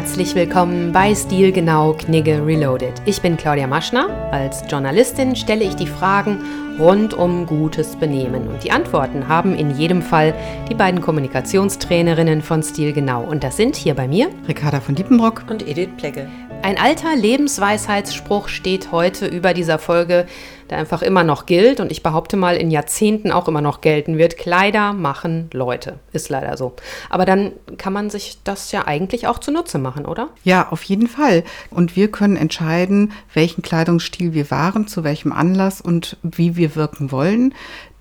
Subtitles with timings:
[0.00, 2.94] Herzlich willkommen bei Stilgenau Knigge Reloaded.
[3.04, 4.08] Ich bin Claudia Maschner.
[4.32, 6.38] Als Journalistin stelle ich die Fragen
[6.78, 10.34] rund um gutes Benehmen und die Antworten haben in jedem Fall
[10.70, 15.68] die beiden Kommunikationstrainerinnen von Stilgenau und das sind hier bei mir Ricarda von Diepenbrock und
[15.68, 16.30] Edith Plegge.
[16.62, 20.26] Ein alter Lebensweisheitsspruch steht heute über dieser Folge,
[20.70, 24.18] der einfach immer noch gilt und ich behaupte mal in Jahrzehnten auch immer noch gelten
[24.18, 24.36] wird.
[24.36, 25.98] Kleider machen Leute.
[26.12, 26.74] Ist leider so.
[27.08, 30.28] Aber dann kann man sich das ja eigentlich auch zunutze machen, oder?
[30.44, 31.44] Ja, auf jeden Fall.
[31.70, 37.10] Und wir können entscheiden, welchen Kleidungsstil wir wahren, zu welchem Anlass und wie wir wirken
[37.10, 37.54] wollen.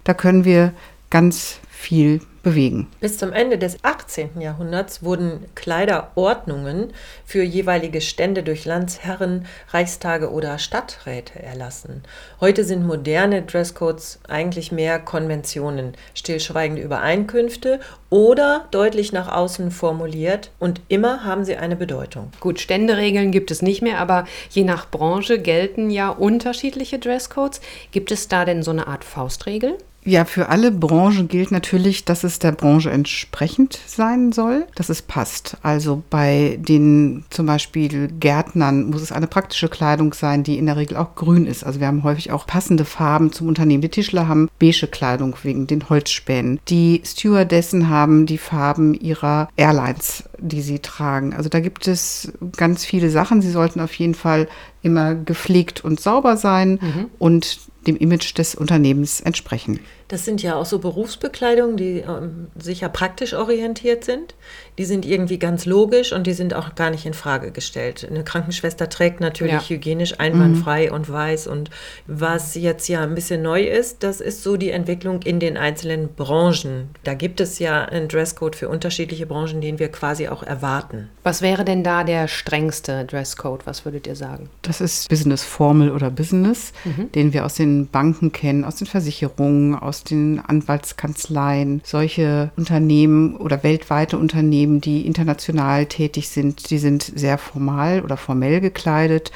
[0.04, 0.74] Da können wir
[1.10, 2.88] ganz viel bewegen.
[3.00, 4.42] Bis zum Ende des 18.
[4.42, 6.92] Jahrhunderts wurden Kleiderordnungen
[7.26, 12.04] für jeweilige Stände durch Landsherren, Reichstage oder Stadträte erlassen.
[12.42, 20.82] Heute sind moderne Dresscodes eigentlich mehr Konventionen, stillschweigende Übereinkünfte oder deutlich nach außen formuliert und
[20.90, 22.32] immer haben sie eine Bedeutung.
[22.42, 27.62] Gut, Ständeregeln gibt es nicht mehr, aber je nach Branche gelten ja unterschiedliche Dresscodes.
[27.92, 29.78] Gibt es da denn so eine Art Faustregel?
[30.06, 35.02] Ja, für alle Branchen gilt natürlich, dass es der Branche entsprechend sein soll, dass es
[35.02, 35.58] passt.
[35.62, 40.78] Also bei den zum Beispiel Gärtnern muss es eine praktische Kleidung sein, die in der
[40.78, 41.64] Regel auch grün ist.
[41.64, 43.82] Also wir haben häufig auch passende Farben zum Unternehmen.
[43.82, 46.60] Die Tischler haben beige Kleidung wegen den Holzspänen.
[46.70, 51.34] Die Stewardessen haben die Farben ihrer Airlines, die sie tragen.
[51.34, 53.42] Also da gibt es ganz viele Sachen.
[53.42, 54.48] Sie sollten auf jeden Fall
[54.82, 57.06] immer gepflegt und sauber sein mhm.
[57.20, 59.80] und dem Image des Unternehmens entsprechen.
[60.10, 64.34] Das sind ja auch so Berufsbekleidungen, die ähm, sicher praktisch orientiert sind.
[64.80, 68.08] Die sind irgendwie ganz logisch und die sind auch gar nicht in Frage gestellt.
[68.10, 69.70] Eine Krankenschwester trägt natürlich ja.
[69.70, 70.96] hygienisch einwandfrei mhm.
[70.96, 71.46] und weiß.
[71.46, 71.70] Und
[72.08, 76.10] was jetzt ja ein bisschen neu ist, das ist so die Entwicklung in den einzelnen
[76.16, 76.90] Branchen.
[77.04, 81.10] Da gibt es ja einen Dresscode für unterschiedliche Branchen, den wir quasi auch erwarten.
[81.22, 83.68] Was wäre denn da der strengste Dresscode?
[83.68, 84.50] Was würdet ihr sagen?
[84.64, 87.12] Das ist Business Formal oder Business, mhm.
[87.12, 93.64] den wir aus den Banken kennen, aus den Versicherungen, aus den Anwaltskanzleien, solche Unternehmen oder
[93.64, 99.32] weltweite Unternehmen, die international tätig sind, die sind sehr formal oder formell gekleidet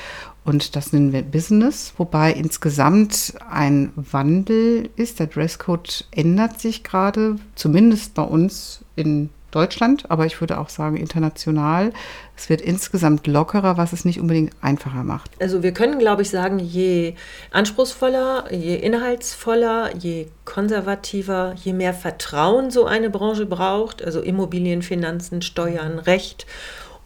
[0.46, 5.20] und das nennen wir Business, wobei insgesamt ein Wandel ist.
[5.20, 10.98] Der Dresscode ändert sich gerade, zumindest bei uns in Deutschland, aber ich würde auch sagen
[10.98, 11.94] international.
[12.36, 15.32] Es wird insgesamt lockerer, was es nicht unbedingt einfacher macht.
[15.40, 17.16] Also wir können, glaube ich, sagen, je
[17.52, 25.42] anspruchsvoller, je inhaltsvoller, je konservativer, je mehr Vertrauen so eine Branche braucht, also Immobilien, Finanzen,
[25.42, 26.46] Steuern, Recht,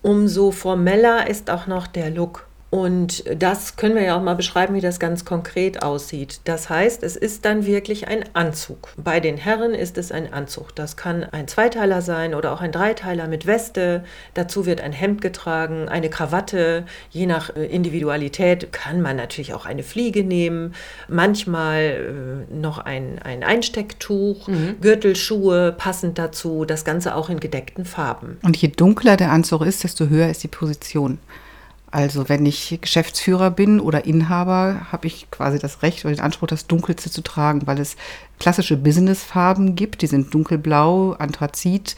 [0.02, 2.47] umso formeller ist auch noch der Look.
[2.77, 6.41] Und das können wir ja auch mal beschreiben, wie das ganz konkret aussieht.
[6.43, 8.89] Das heißt, es ist dann wirklich ein Anzug.
[8.97, 10.75] Bei den Herren ist es ein Anzug.
[10.75, 14.03] Das kann ein Zweiteiler sein oder auch ein Dreiteiler mit Weste.
[14.35, 16.85] Dazu wird ein Hemd getragen, eine Krawatte.
[17.09, 20.75] Je nach äh, Individualität kann man natürlich auch eine Fliege nehmen.
[21.07, 24.77] Manchmal äh, noch ein, ein Einstecktuch, mhm.
[24.81, 26.63] Gürtelschuhe passend dazu.
[26.63, 28.37] Das Ganze auch in gedeckten Farben.
[28.43, 31.17] Und je dunkler der Anzug ist, desto höher ist die Position.
[31.89, 36.47] Also wenn ich Geschäftsführer bin oder Inhaber, habe ich quasi das Recht oder den Anspruch,
[36.47, 37.95] das Dunkelste zu tragen, weil es
[38.39, 40.01] klassische Businessfarben gibt.
[40.01, 41.95] Die sind dunkelblau, Anthrazit,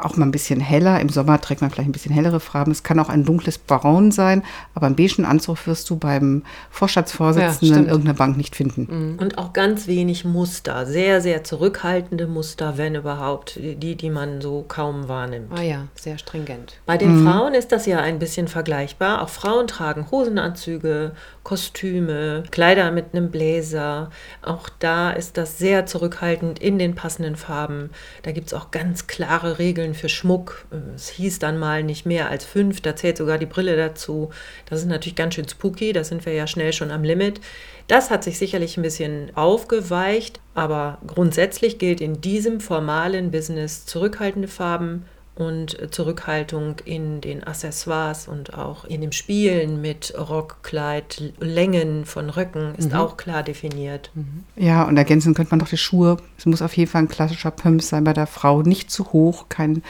[0.00, 1.00] auch mal ein bisschen heller.
[1.00, 2.72] Im Sommer trägt man vielleicht ein bisschen hellere Farben.
[2.72, 4.42] Es kann auch ein dunkles Braun sein,
[4.74, 8.88] aber einen beigen Anzug wirst du beim Vorstandsvorsitzenden ja, in irgendeiner Bank nicht finden.
[8.90, 9.18] Mhm.
[9.18, 14.64] Und auch ganz wenig Muster, sehr, sehr zurückhaltende Muster, wenn überhaupt, die, die man so
[14.66, 15.52] kaum wahrnimmt.
[15.54, 16.74] Ah ja, sehr stringent.
[16.86, 17.26] Bei den mhm.
[17.26, 19.22] Frauen ist das ja ein bisschen vergleichbar.
[19.22, 21.12] Auch Frauen tragen Hosenanzüge,
[21.42, 24.10] Kostüme, Kleider mit einem Bläser.
[24.40, 27.90] Auch da ist das sehr zurückhaltend in den passenden Farben.
[28.22, 30.66] Da gibt es auch ganz klare Regeln Regeln für Schmuck.
[30.94, 34.30] Es hieß dann mal nicht mehr als fünf, da zählt sogar die Brille dazu.
[34.66, 37.40] Das ist natürlich ganz schön spooky, da sind wir ja schnell schon am Limit.
[37.88, 44.46] Das hat sich sicherlich ein bisschen aufgeweicht, aber grundsätzlich gilt in diesem formalen Business zurückhaltende
[44.46, 52.30] Farben, und Zurückhaltung in den Accessoires und auch in dem Spielen mit Rockkleid, Längen von
[52.30, 52.98] Röcken ist mhm.
[52.98, 54.10] auch klar definiert.
[54.14, 54.44] Mhm.
[54.56, 56.18] Ja, und ergänzen könnte man doch die Schuhe.
[56.38, 58.62] Es muss auf jeden Fall ein klassischer Pumps sein bei der Frau.
[58.62, 59.82] Nicht zu hoch, kein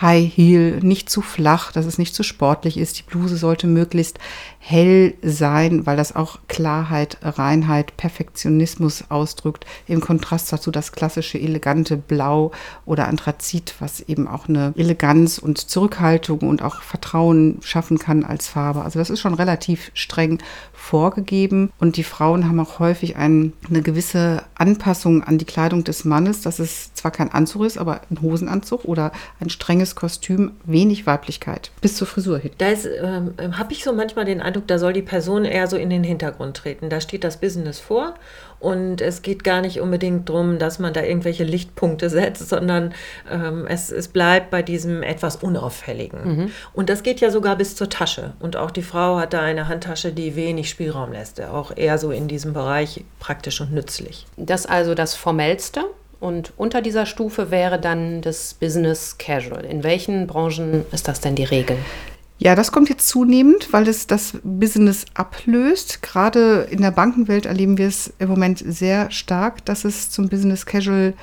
[0.00, 2.98] High Heel, nicht zu flach, dass es nicht zu sportlich ist.
[2.98, 4.18] Die Bluse sollte möglichst
[4.58, 9.66] hell sein, weil das auch Klarheit, Reinheit, Perfektionismus ausdrückt.
[9.86, 12.50] Im Kontrast dazu das klassische elegante Blau
[12.86, 18.48] oder Anthrazit, was eben auch eine Eleganz und Zurückhaltung und auch Vertrauen schaffen kann als
[18.48, 18.82] Farbe.
[18.82, 20.38] Also das ist schon relativ streng
[20.84, 26.04] vorgegeben und die Frauen haben auch häufig ein, eine gewisse Anpassung an die Kleidung des
[26.04, 30.52] Mannes, dass es zwar kein Anzug ist, aber ein Hosenanzug oder ein strenges enges Kostüm,
[30.64, 31.70] wenig Weiblichkeit.
[31.82, 32.52] Bis zur Frisur hin.
[32.56, 35.90] Da ähm, habe ich so manchmal den Eindruck, da soll die Person eher so in
[35.90, 36.88] den Hintergrund treten.
[36.88, 38.14] Da steht das Business vor
[38.60, 42.94] und es geht gar nicht unbedingt darum, dass man da irgendwelche Lichtpunkte setzt, sondern
[43.30, 46.24] ähm, es, es bleibt bei diesem etwas Unauffälligen.
[46.24, 46.50] Mhm.
[46.72, 48.32] Und das geht ja sogar bis zur Tasche.
[48.40, 51.40] Und auch die Frau hat da eine Handtasche, die wenig Spielraum lässt.
[51.40, 54.26] Auch eher so in diesem Bereich praktisch und nützlich.
[54.36, 55.84] Das also das Formellste.
[56.20, 59.64] Und unter dieser Stufe wäre dann das Business Casual.
[59.64, 61.76] In welchen Branchen ist das denn die Regel?
[62.38, 66.02] Ja, das kommt jetzt zunehmend, weil es das Business ablöst.
[66.02, 70.66] Gerade in der Bankenwelt erleben wir es im Moment sehr stark, dass es zum Business
[70.66, 71.14] Casual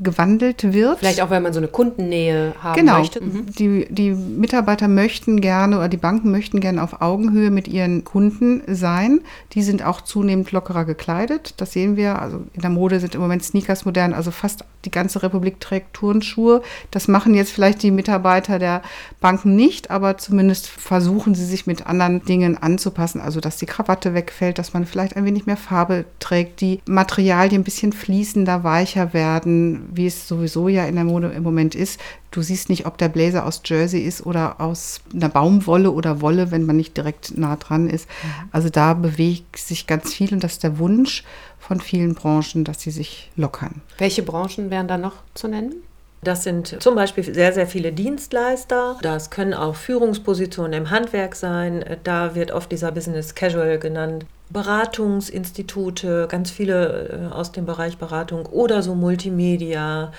[0.00, 1.00] gewandelt wird.
[1.00, 2.98] Vielleicht auch, wenn man so eine Kundennähe haben genau.
[2.98, 3.20] möchte.
[3.20, 3.46] Mhm.
[3.58, 8.62] Die, die Mitarbeiter möchten gerne oder die Banken möchten gerne auf Augenhöhe mit ihren Kunden
[8.68, 9.20] sein.
[9.52, 11.54] Die sind auch zunehmend lockerer gekleidet.
[11.56, 12.22] Das sehen wir.
[12.22, 14.14] Also in der Mode sind im Moment Sneakers modern.
[14.14, 16.62] Also fast die ganze Republik trägt Turnschuhe.
[16.92, 18.82] Das machen jetzt vielleicht die Mitarbeiter der
[19.20, 23.20] Banken nicht, aber zumindest versuchen sie sich mit anderen Dingen anzupassen.
[23.20, 27.62] Also dass die Krawatte wegfällt, dass man vielleicht ein wenig mehr Farbe trägt, die Materialien
[27.62, 32.00] ein bisschen fließender, weicher werden wie es sowieso ja in der Mode im Moment ist.
[32.30, 36.50] Du siehst nicht, ob der Blazer aus Jersey ist oder aus einer Baumwolle oder Wolle,
[36.50, 38.08] wenn man nicht direkt nah dran ist.
[38.08, 38.48] Mhm.
[38.52, 41.24] Also da bewegt sich ganz viel und das ist der Wunsch
[41.58, 43.82] von vielen Branchen, dass sie sich lockern.
[43.98, 45.74] Welche Branchen wären da noch zu nennen?
[46.22, 48.98] Das sind zum Beispiel sehr, sehr viele Dienstleister.
[49.02, 51.84] Das können auch Führungspositionen im Handwerk sein.
[52.02, 54.26] Da wird oft dieser Business Casual genannt.
[54.50, 60.12] Beratungsinstitute, ganz viele äh, aus dem Bereich Beratung oder so Multimedia,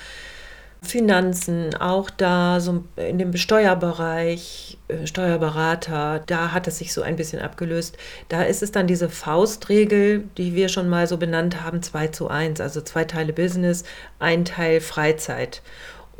[0.82, 7.16] Finanzen, auch da so in dem Steuerbereich, äh, Steuerberater, da hat es sich so ein
[7.16, 7.98] bisschen abgelöst.
[8.28, 12.28] Da ist es dann diese Faustregel, die wir schon mal so benannt haben, 2 zu
[12.28, 13.84] 1, also zwei Teile Business,
[14.18, 15.60] ein Teil Freizeit.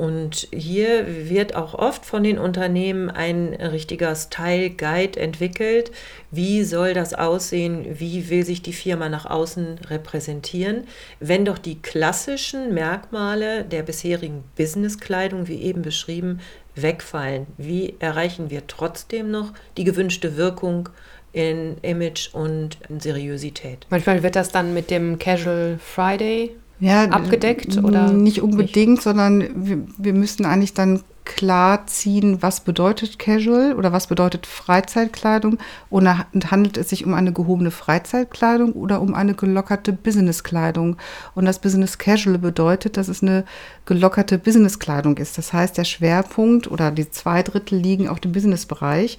[0.00, 5.92] Und hier wird auch oft von den Unternehmen ein richtiger Style Guide entwickelt.
[6.30, 7.84] Wie soll das aussehen?
[7.98, 10.84] Wie will sich die Firma nach außen repräsentieren?
[11.18, 16.40] Wenn doch die klassischen Merkmale der bisherigen Businesskleidung, wie eben beschrieben,
[16.74, 20.88] wegfallen, wie erreichen wir trotzdem noch die gewünschte Wirkung
[21.34, 23.86] in Image und in Seriosität?
[23.90, 29.02] Manchmal wird das dann mit dem Casual Friday ja, abgedeckt oder nicht unbedingt, nicht?
[29.02, 35.58] sondern wir, wir müssen eigentlich dann klar ziehen, was bedeutet Casual oder was bedeutet Freizeitkleidung
[35.88, 40.96] und handelt es sich um eine gehobene Freizeitkleidung oder um eine gelockerte Businesskleidung.
[41.34, 43.44] Und das Business Casual bedeutet, dass es eine
[43.84, 45.38] gelockerte Businesskleidung ist.
[45.38, 49.18] Das heißt, der Schwerpunkt oder die zwei Drittel liegen auf dem Businessbereich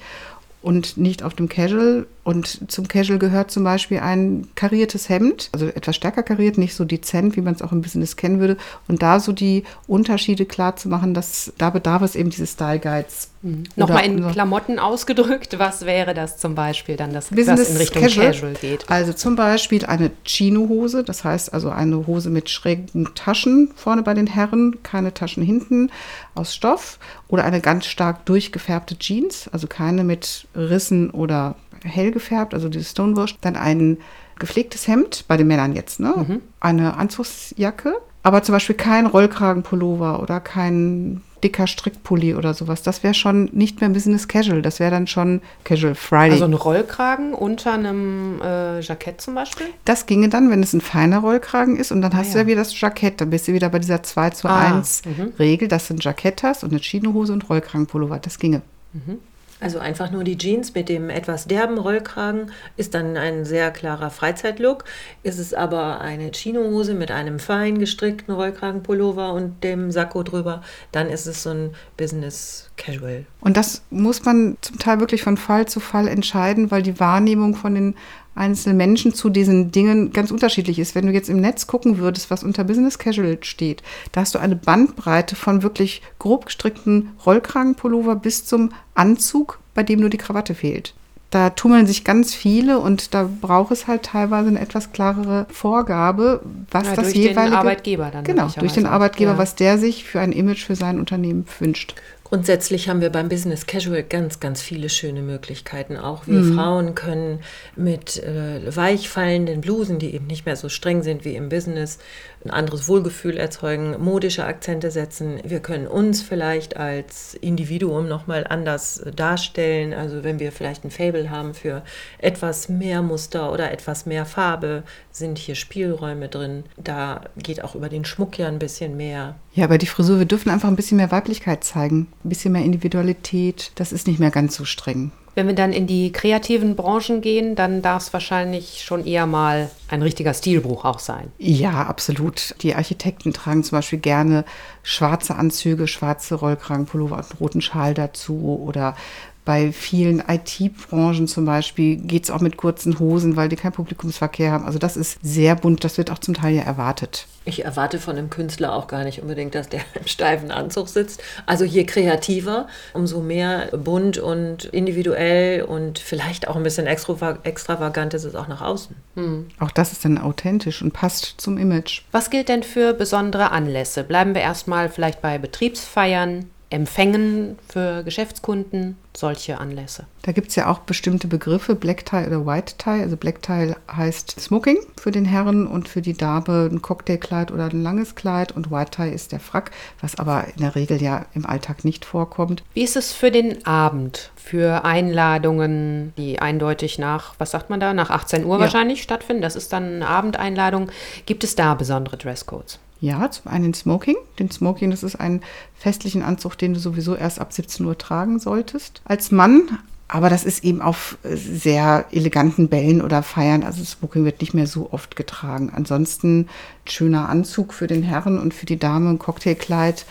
[0.62, 2.08] und nicht auf dem Casual.
[2.24, 6.86] Und zum Casual gehört zum Beispiel ein kariertes Hemd, also etwas stärker kariert, nicht so
[6.86, 8.58] dezent, wie man es auch im Business kennen würde.
[8.88, 12.80] Und da so die Unterschiede klar zu machen, dass da bedarf es eben dieses Style
[12.80, 13.32] Guides.
[13.42, 13.64] Mhm.
[13.76, 14.32] Nochmal in.
[14.32, 18.88] Klamotten ausgedrückt, was wäre das zum Beispiel dann, das Business in Richtung Casual, Casual geht?
[18.88, 24.14] Also zum Beispiel eine Chino-Hose, das heißt also eine Hose mit schrägen Taschen vorne bei
[24.14, 25.90] den Herren, keine Taschen hinten
[26.36, 32.54] aus Stoff oder eine ganz stark durchgefärbte Jeans, also keine mit Rissen oder hell gefärbt,
[32.54, 33.38] also dieses Stonewash.
[33.42, 33.98] Dann ein
[34.40, 36.14] gepflegtes Hemd, bei den Männern jetzt, ne?
[36.28, 36.42] Mhm.
[36.60, 42.84] Eine Anzugsjacke, aber zum Beispiel kein Rollkragenpullover oder kein dicker Strickpulli oder sowas.
[42.84, 44.62] Das wäre schon nicht mehr Business Casual.
[44.62, 46.34] Das wäre dann schon Casual Friday.
[46.34, 49.68] Also ein Rollkragen unter einem äh, Jackett zum Beispiel?
[49.86, 52.34] Das ginge dann, wenn es ein feiner Rollkragen ist und dann ah, hast ja.
[52.34, 53.22] du ja wieder das Jackett.
[53.22, 55.34] Dann bist du wieder bei dieser 2 zu ah, 1 mhm.
[55.40, 58.20] Regel, dass du ein Jackett hast und eine Chinohose und Rollkragenpullover.
[58.20, 58.62] Das ginge.
[58.94, 59.20] Mhm.
[59.62, 64.10] Also einfach nur die Jeans mit dem etwas derben Rollkragen ist dann ein sehr klarer
[64.10, 64.86] Freizeitlook.
[65.22, 71.10] Ist es aber eine Chinohose mit einem fein gestrickten Rollkragenpullover und dem Sakko drüber, dann
[71.10, 73.26] ist es so ein Business Casual.
[73.40, 77.56] Und das muss man zum Teil wirklich von Fall zu Fall entscheiden, weil die Wahrnehmung
[77.56, 77.96] von den
[78.36, 80.96] einzelnen Menschen zu diesen Dingen ganz unterschiedlich ist.
[80.96, 84.40] Wenn du jetzt im Netz gucken würdest, was unter Business Casual steht, da hast du
[84.40, 90.56] eine Bandbreite von wirklich grob gestrickten Rollkragenpullover bis zum Anzug, bei dem nur die Krawatte
[90.56, 90.94] fehlt.
[91.32, 96.42] Da tummeln sich ganz viele und da braucht es halt teilweise eine etwas klarere Vorgabe,
[96.70, 100.04] was ja, das durch jeweilige den Arbeitgeber dann genau durch den Arbeitgeber, was der sich
[100.04, 101.96] für ein Image für sein Unternehmen wünscht.
[102.32, 105.98] Grundsätzlich haben wir beim Business Casual ganz, ganz viele schöne Möglichkeiten.
[105.98, 106.56] Auch wir mhm.
[106.56, 107.42] Frauen können
[107.76, 112.00] mit äh, weichfallenden Blusen, die eben nicht mehr so streng sind wie im Business,
[112.44, 115.40] ein anderes Wohlgefühl erzeugen, modische Akzente setzen.
[115.44, 119.94] Wir können uns vielleicht als Individuum nochmal anders darstellen.
[119.94, 121.84] Also wenn wir vielleicht ein Fable haben für
[122.18, 126.64] etwas mehr Muster oder etwas mehr Farbe, sind hier Spielräume drin.
[126.78, 129.36] Da geht auch über den Schmuck ja ein bisschen mehr.
[129.54, 132.64] Ja, aber die Frisur, wir dürfen einfach ein bisschen mehr Weiblichkeit zeigen ein bisschen mehr
[132.64, 133.72] Individualität.
[133.76, 135.12] Das ist nicht mehr ganz so streng.
[135.34, 139.70] Wenn wir dann in die kreativen Branchen gehen, dann darf es wahrscheinlich schon eher mal
[139.88, 141.32] ein richtiger Stilbruch auch sein.
[141.38, 142.56] Ja, absolut.
[142.62, 144.44] Die Architekten tragen zum Beispiel gerne
[144.84, 148.96] schwarze Anzüge, schwarze Rollkragenpullover und roten Schal dazu oder
[149.44, 154.52] bei vielen IT-Branchen zum Beispiel geht es auch mit kurzen Hosen, weil die keinen Publikumsverkehr
[154.52, 154.66] haben.
[154.66, 157.26] Also das ist sehr bunt, das wird auch zum Teil ja erwartet.
[157.44, 161.24] Ich erwarte von einem Künstler auch gar nicht unbedingt, dass der im steifen Anzug sitzt.
[161.48, 168.26] Also je kreativer, umso mehr bunt und individuell und vielleicht auch ein bisschen extravagant ist
[168.26, 168.96] es auch nach außen.
[169.16, 169.48] Hm.
[169.60, 172.04] Auch das ist dann authentisch und passt zum Image.
[172.12, 174.04] Was gilt denn für besondere Anlässe?
[174.04, 180.06] Bleiben wir erstmal vielleicht bei Betriebsfeiern, Empfängen für Geschäftskunden, solche Anlässe.
[180.22, 182.90] Da gibt es ja auch bestimmte Begriffe, Black Tie oder White Tie.
[182.90, 187.66] Also Black Tie heißt Smoking für den Herren und für die Dame ein Cocktailkleid oder
[187.66, 191.26] ein langes Kleid und White Tie ist der Frack, was aber in der Regel ja
[191.34, 192.64] im Alltag nicht vorkommt.
[192.74, 197.94] Wie ist es für den Abend, für Einladungen, die eindeutig nach, was sagt man da,
[197.94, 198.62] nach 18 Uhr ja.
[198.62, 199.42] wahrscheinlich stattfinden?
[199.42, 200.90] Das ist dann eine Abendeinladung.
[201.26, 202.80] Gibt es da besondere Dresscodes?
[203.02, 204.16] Ja, zum einen Smoking.
[204.38, 205.42] Den Smoking, das ist ein
[205.74, 209.02] festlichen Anzug, den du sowieso erst ab 17 Uhr tragen solltest.
[209.06, 213.64] Als Mann, aber das ist eben auf sehr eleganten Bällen oder Feiern.
[213.64, 215.72] Also Smoking wird nicht mehr so oft getragen.
[215.74, 216.48] Ansonsten
[216.86, 220.06] schöner Anzug für den Herren und für die Dame, ein Cocktailkleid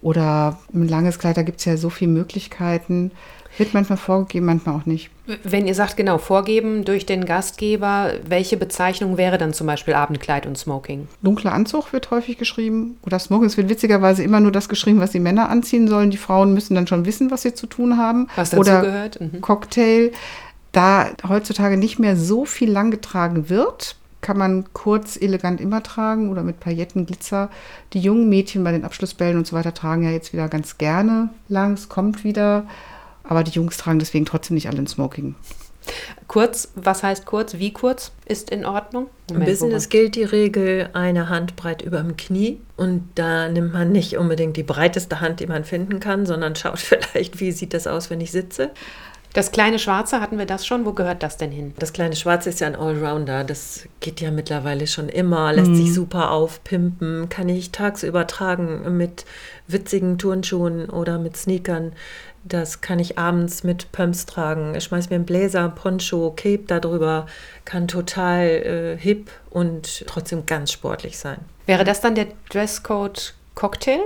[0.00, 1.36] oder ein langes Kleid.
[1.36, 3.12] Da gibt es ja so viele Möglichkeiten.
[3.58, 5.10] Wird manchmal vorgegeben, manchmal auch nicht.
[5.44, 10.46] Wenn ihr sagt, genau, vorgeben durch den Gastgeber, welche Bezeichnung wäre dann zum Beispiel Abendkleid
[10.46, 11.06] und Smoking?
[11.22, 13.46] Dunkler Anzug wird häufig geschrieben oder Smoking.
[13.46, 16.10] Es wird witzigerweise immer nur das geschrieben, was die Männer anziehen sollen.
[16.10, 18.28] Die Frauen müssen dann schon wissen, was sie zu tun haben.
[18.36, 19.20] Was dazu oder gehört.
[19.20, 19.40] Mhm.
[19.40, 20.12] Cocktail.
[20.72, 26.30] Da heutzutage nicht mehr so viel lang getragen wird, kann man kurz elegant immer tragen
[26.30, 27.50] oder mit Pailletten, Glitzer.
[27.92, 31.28] Die jungen Mädchen bei den Abschlussbällen und so weiter tragen ja jetzt wieder ganz gerne
[31.48, 31.74] lang.
[31.74, 32.64] Es kommt wieder.
[33.32, 35.36] Aber die Jungs tragen deswegen trotzdem nicht alle ein Smoking.
[36.28, 37.54] Kurz, was heißt kurz?
[37.54, 39.06] Wie kurz ist in Ordnung?
[39.30, 42.60] Moment, Im Business gilt die Regel eine Handbreit über dem Knie.
[42.76, 46.78] Und da nimmt man nicht unbedingt die breiteste Hand, die man finden kann, sondern schaut
[46.78, 48.70] vielleicht, wie sieht das aus, wenn ich sitze.
[49.32, 50.84] Das kleine Schwarze, hatten wir das schon?
[50.84, 51.72] Wo gehört das denn hin?
[51.78, 53.44] Das kleine Schwarze ist ja ein Allrounder.
[53.44, 55.76] Das geht ja mittlerweile schon immer, lässt mhm.
[55.76, 59.24] sich super aufpimpen, kann ich tagsüber tragen mit
[59.68, 61.92] witzigen Turnschuhen oder mit Sneakern.
[62.44, 64.74] Das kann ich abends mit Pumps tragen.
[64.74, 67.26] Ich schmeiß mir einen Bläser, Poncho, Cape darüber.
[67.64, 71.38] Kann total äh, hip und trotzdem ganz sportlich sein.
[71.66, 74.00] Wäre das dann der Dresscode Cocktail?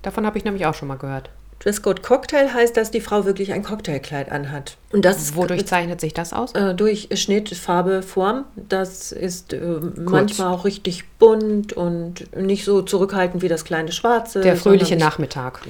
[0.00, 1.30] Davon habe ich nämlich auch schon mal gehört.
[1.62, 4.76] Dresscode Cocktail heißt, dass die Frau wirklich ein Cocktailkleid anhat.
[4.92, 6.52] Und das Wodurch zeichnet sich das aus?
[6.52, 8.44] Äh, durch Schnitt, Farbe, Form.
[8.56, 9.60] Das ist äh,
[9.96, 14.40] manchmal auch richtig bunt und nicht so zurückhaltend wie das kleine Schwarze.
[14.40, 15.60] Der fröhliche Nachmittag.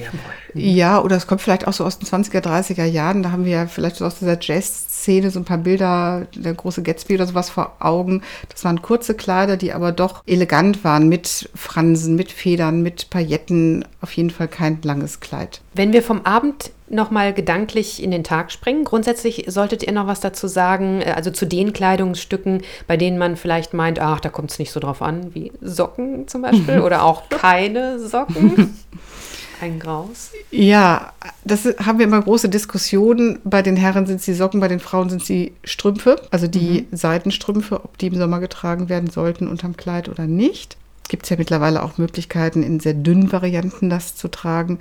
[0.54, 3.22] Ja, oder es kommt vielleicht auch so aus den 20er, 30er Jahren.
[3.22, 6.82] Da haben wir ja vielleicht so aus dieser Jazz-Szene so ein paar Bilder, der große
[6.82, 8.22] Gatsby oder sowas vor Augen.
[8.48, 13.84] Das waren kurze Kleider, die aber doch elegant waren mit Fransen, mit Federn, mit Pailletten.
[14.00, 15.60] Auf jeden Fall kein langes Kleid.
[15.74, 20.20] Wenn wir vom Abend nochmal gedanklich in den Tag springen, grundsätzlich solltet ihr noch was
[20.20, 24.50] dazu sagen, äh, also zu den Kleidungsstücken, bei denen man vielleicht meint, ach, da kommt
[24.50, 28.78] es nicht so drauf an, wie Socken zum Beispiel oder auch keine Socken.
[29.60, 30.32] Ein Graus.
[30.50, 31.12] Ja,
[31.44, 33.38] das haben wir immer große Diskussionen.
[33.44, 36.48] Bei den Herren sind es die Socken, bei den Frauen sind es die Strümpfe, also
[36.48, 36.96] die mhm.
[36.96, 40.76] Seitenstrümpfe, ob die im Sommer getragen werden sollten unterm Kleid oder nicht.
[41.08, 44.80] Gibt es ja mittlerweile auch Möglichkeiten, in sehr dünnen Varianten das zu tragen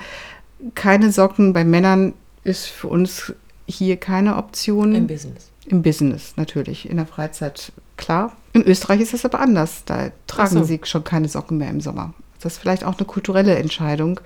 [0.75, 2.13] keine Socken bei Männern
[2.43, 3.33] ist für uns
[3.67, 4.95] hier keine Option.
[4.95, 5.51] Im Business.
[5.65, 6.89] Im Business natürlich.
[6.89, 8.35] In der Freizeit klar.
[8.53, 9.83] In Österreich ist das aber anders.
[9.85, 10.63] Da tragen so.
[10.63, 12.13] sie schon keine Socken mehr im Sommer.
[12.39, 14.19] Das ist vielleicht auch eine kulturelle Entscheidung,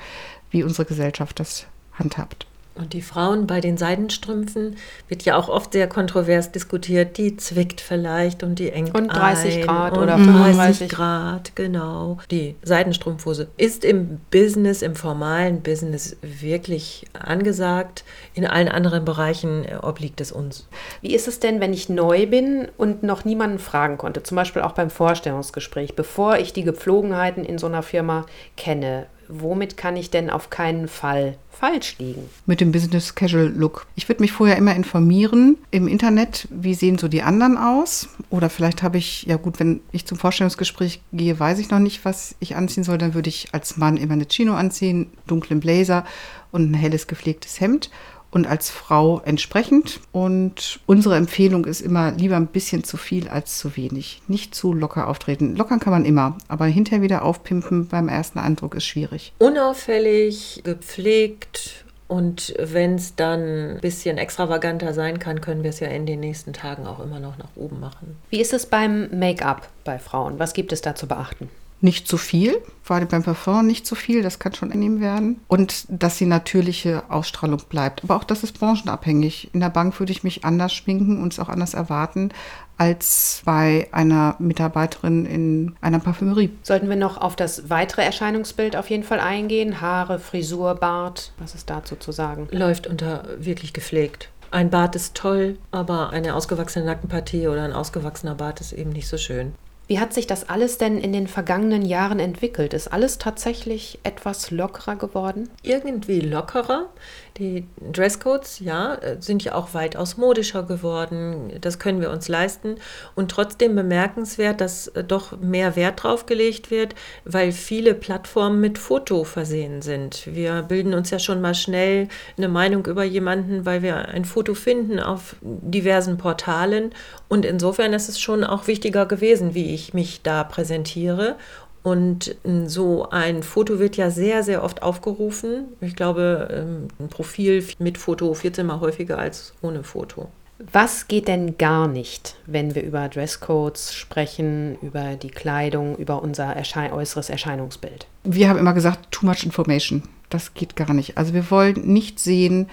[0.49, 2.47] wie unsere Gesellschaft das handhabt.
[2.75, 4.75] Und die Frauen bei den Seidenstrümpfen
[5.07, 7.17] wird ja auch oft sehr kontrovers diskutiert.
[7.17, 12.17] Die zwickt vielleicht und die engt Und 30 ein Grad und oder 35 Grad, genau.
[12.31, 18.03] Die Seidenstrumpfhose ist im Business, im formalen Business wirklich angesagt.
[18.33, 20.67] In allen anderen Bereichen äh, obliegt es uns.
[21.01, 24.21] Wie ist es denn, wenn ich neu bin und noch niemanden fragen konnte?
[24.23, 28.25] Zum Beispiel auch beim Vorstellungsgespräch, bevor ich die Gepflogenheiten in so einer Firma
[28.57, 32.29] kenne womit kann ich denn auf keinen Fall falsch liegen?
[32.45, 33.87] Mit dem Business Casual Look.
[33.95, 38.09] Ich würde mich vorher immer informieren im Internet, wie sehen so die anderen aus?
[38.29, 42.05] Oder vielleicht habe ich, ja gut, wenn ich zum Vorstellungsgespräch gehe, weiß ich noch nicht,
[42.05, 42.97] was ich anziehen soll.
[42.97, 46.05] Dann würde ich als Mann immer eine Chino anziehen, dunklen Blazer
[46.51, 47.89] und ein helles gepflegtes Hemd
[48.31, 49.99] und als Frau entsprechend.
[50.11, 54.21] Und unsere Empfehlung ist immer lieber ein bisschen zu viel als zu wenig.
[54.27, 55.55] Nicht zu locker auftreten.
[55.55, 59.33] Lockern kann man immer, aber hinterher wieder aufpimpen beim ersten Eindruck ist schwierig.
[59.39, 65.87] Unauffällig, gepflegt, Und wenn es dann ein bisschen extravaganter sein kann, können wir es ja
[65.87, 68.17] in den nächsten Tagen auch immer noch nach oben machen.
[68.29, 70.37] Wie ist es beim Make-up bei Frauen?
[70.37, 71.49] Was gibt es da zu beachten?
[71.81, 75.41] Nicht zu viel, vor allem beim Parfum nicht zu viel, das kann schon angenehm werden.
[75.47, 78.03] Und dass die natürliche Ausstrahlung bleibt.
[78.03, 79.49] Aber auch das ist branchenabhängig.
[79.53, 82.29] In der Bank würde ich mich anders schminken und es auch anders erwarten
[82.77, 86.51] als bei einer Mitarbeiterin in einer Parfümerie.
[86.61, 89.79] Sollten wir noch auf das weitere Erscheinungsbild auf jeden Fall eingehen?
[89.79, 92.47] Haare, Frisur, Bart, was ist dazu zu sagen?
[92.51, 94.29] Läuft unter wirklich gepflegt.
[94.51, 99.07] Ein Bart ist toll, aber eine ausgewachsene Nackenpartie oder ein ausgewachsener Bart ist eben nicht
[99.07, 99.53] so schön.
[99.87, 102.73] Wie hat sich das alles denn in den vergangenen Jahren entwickelt?
[102.73, 105.49] Ist alles tatsächlich etwas lockerer geworden?
[105.61, 106.89] Irgendwie lockerer.
[107.37, 111.51] Die Dresscodes, ja, sind ja auch weitaus modischer geworden.
[111.61, 112.77] Das können wir uns leisten.
[113.13, 118.77] Und trotzdem bemerkenswert, dass äh, doch mehr Wert drauf gelegt wird, weil viele Plattformen mit
[118.79, 120.27] Foto versehen sind.
[120.33, 124.53] Wir bilden uns ja schon mal schnell eine Meinung über jemanden, weil wir ein Foto
[124.53, 126.91] finden auf diversen Portalen.
[127.27, 131.35] Und insofern ist es schon auch wichtiger gewesen, wie ich mich da präsentiere.
[131.83, 135.65] Und ähm, so ein Foto wird ja sehr, sehr oft aufgerufen.
[135.81, 140.29] Ich glaube, ähm, ein Profil mit Foto 14 mal häufiger als ohne Foto.
[140.57, 146.45] Was geht denn gar nicht, wenn wir über Dresscodes sprechen, über die Kleidung, über unser
[146.45, 148.07] Erschein äußeres Erscheinungsbild?
[148.23, 150.03] Wir haben immer gesagt, too much information.
[150.29, 151.17] Das geht gar nicht.
[151.17, 152.69] Also wir wollen nicht sehen,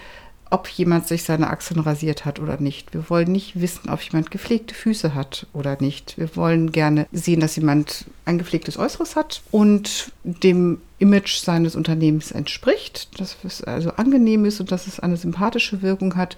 [0.53, 2.93] ob jemand sich seine Achseln rasiert hat oder nicht.
[2.93, 6.15] Wir wollen nicht wissen, ob jemand gepflegte Füße hat oder nicht.
[6.19, 12.31] Wir wollen gerne sehen, dass jemand ein gepflegtes Äußeres hat und dem Image seines Unternehmens
[12.31, 16.37] entspricht, dass es also angenehm ist und dass es eine sympathische Wirkung hat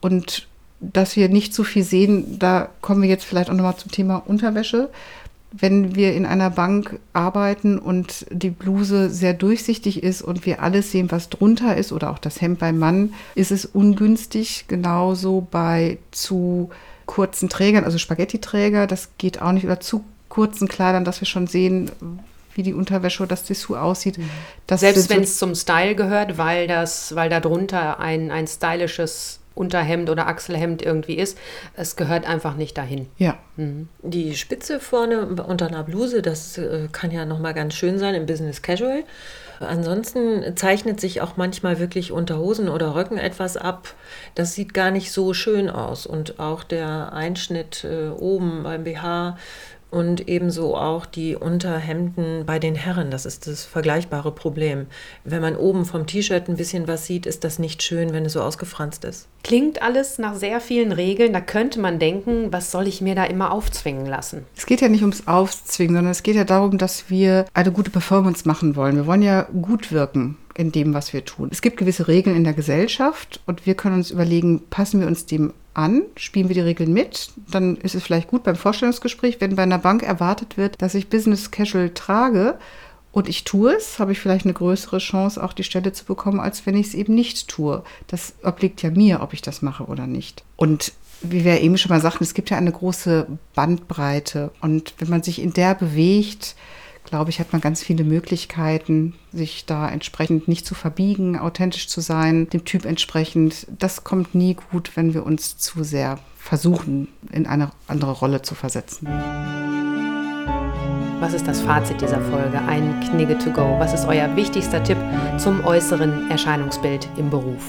[0.00, 0.48] und
[0.80, 4.16] dass wir nicht so viel sehen, da kommen wir jetzt vielleicht auch nochmal zum Thema
[4.16, 4.90] Unterwäsche
[5.56, 10.90] wenn wir in einer Bank arbeiten und die Bluse sehr durchsichtig ist und wir alles
[10.90, 14.64] sehen, was drunter ist oder auch das Hemd beim Mann, ist es ungünstig.
[14.66, 16.70] Genauso bei zu
[17.06, 21.46] kurzen Trägern, also Spaghetti-Träger, das geht auch nicht, oder zu kurzen Kleidern, dass wir schon
[21.46, 21.90] sehen,
[22.54, 24.18] wie die Unterwäsche oder das Dessous aussieht.
[24.18, 24.30] Mhm.
[24.68, 30.10] Selbst wenn es zum Style gehört, weil das, weil da drunter ein, ein stylisches Unterhemd
[30.10, 31.38] oder Achselhemd irgendwie ist.
[31.74, 33.08] Es gehört einfach nicht dahin.
[33.18, 33.38] Ja.
[33.56, 33.88] Mhm.
[34.02, 38.26] Die Spitze vorne unter einer Bluse, das äh, kann ja nochmal ganz schön sein im
[38.26, 39.04] Business Casual.
[39.60, 43.94] Ansonsten zeichnet sich auch manchmal wirklich unter Hosen oder Röcken etwas ab.
[44.34, 46.06] Das sieht gar nicht so schön aus.
[46.06, 49.36] Und auch der Einschnitt äh, oben beim BH
[49.94, 53.12] und ebenso auch die Unterhemden bei den Herren.
[53.12, 54.86] Das ist das vergleichbare Problem.
[55.22, 58.32] Wenn man oben vom T-Shirt ein bisschen was sieht, ist das nicht schön, wenn es
[58.32, 59.28] so ausgefranst ist.
[59.44, 61.32] Klingt alles nach sehr vielen Regeln.
[61.32, 64.44] Da könnte man denken, was soll ich mir da immer aufzwingen lassen?
[64.56, 67.90] Es geht ja nicht ums Aufzwingen, sondern es geht ja darum, dass wir eine gute
[67.90, 68.96] Performance machen wollen.
[68.96, 71.50] Wir wollen ja gut wirken in dem, was wir tun.
[71.52, 75.26] Es gibt gewisse Regeln in der Gesellschaft und wir können uns überlegen, passen wir uns
[75.26, 79.56] dem an, spielen wir die Regeln mit, dann ist es vielleicht gut beim Vorstellungsgespräch, wenn
[79.56, 82.58] bei einer Bank erwartet wird, dass ich Business Casual trage
[83.14, 86.40] und ich tue es, habe ich vielleicht eine größere Chance, auch die Stelle zu bekommen,
[86.40, 87.84] als wenn ich es eben nicht tue.
[88.08, 90.42] Das obliegt ja mir, ob ich das mache oder nicht.
[90.56, 95.08] Und wie wir eben schon mal sagten, es gibt ja eine große Bandbreite und wenn
[95.08, 96.56] man sich in der bewegt,
[97.04, 102.00] glaube ich, hat man ganz viele Möglichkeiten, sich da entsprechend nicht zu verbiegen, authentisch zu
[102.00, 103.66] sein, dem Typ entsprechend.
[103.78, 108.54] Das kommt nie gut, wenn wir uns zu sehr versuchen, in eine andere Rolle zu
[108.54, 109.06] versetzen.
[111.20, 112.58] Was ist das Fazit dieser Folge?
[112.66, 113.76] Ein Knigge to go.
[113.78, 114.98] Was ist euer wichtigster Tipp
[115.38, 117.62] zum äußeren Erscheinungsbild im Beruf?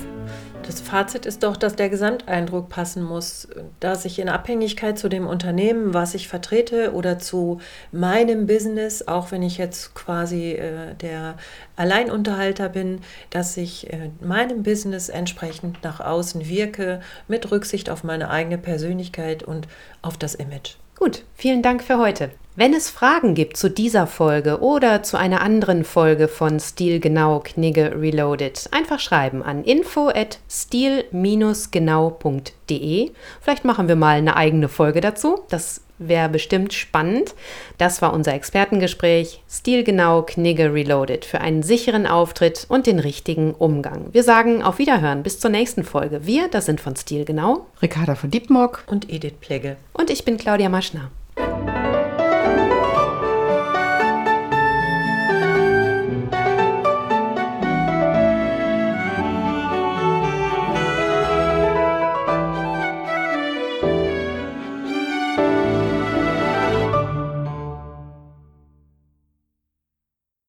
[0.66, 3.48] Das Fazit ist doch, dass der Gesamteindruck passen muss,
[3.80, 7.60] dass ich in Abhängigkeit zu dem Unternehmen, was ich vertrete oder zu
[7.92, 11.36] meinem Business, auch wenn ich jetzt quasi äh, der
[11.76, 18.32] Alleinunterhalter bin, dass ich äh, meinem Business entsprechend nach außen wirke, mit Rücksicht auf meine
[18.32, 19.68] eigene Persönlichkeit und
[20.02, 20.78] auf das Image.
[20.98, 22.32] Gut, vielen Dank für heute.
[22.58, 27.42] Wenn es Fragen gibt zu dieser Folge oder zu einer anderen Folge von Stil Genau
[27.44, 33.12] Knigge Reloaded, einfach schreiben an info at stil-genau.de.
[33.42, 35.42] Vielleicht machen wir mal eine eigene Folge dazu.
[35.50, 37.36] Das wäre bestimmt spannend.
[37.78, 43.54] Das war unser Expertengespräch Stil Genau Knigge Reloaded für einen sicheren Auftritt und den richtigen
[43.54, 44.14] Umgang.
[44.14, 46.26] Wir sagen auf Wiederhören bis zur nächsten Folge.
[46.26, 49.76] Wir, das sind von Stil Genau, Ricarda von Diepmock und Edith Plegge.
[49.92, 51.12] Und ich bin Claudia Maschner.